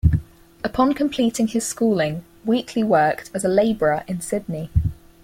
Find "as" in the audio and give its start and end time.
3.35-3.45